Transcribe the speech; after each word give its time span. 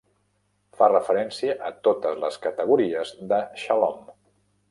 Fa 0.79 0.87
referència 0.93 1.57
a 1.67 1.69
totes 1.89 2.17
les 2.25 2.41
categories 2.47 3.13
de 3.35 3.41
xalom. 3.65 4.01